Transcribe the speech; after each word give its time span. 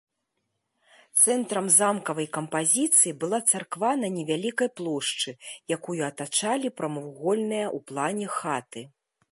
Цэнтрам 1.23 1.67
замкавай 1.79 2.27
кампазіцыі 2.37 3.13
была 3.23 3.39
царква 3.51 3.91
на 4.01 4.07
невялікай 4.17 4.69
плошчы, 4.81 5.35
якую 5.77 5.99
атачалі 6.11 6.67
прамавугольныя 6.81 7.67
ў 7.77 7.79
плане 7.93 8.27
хаты. 8.41 8.81